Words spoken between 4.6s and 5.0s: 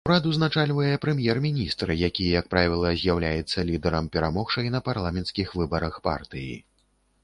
на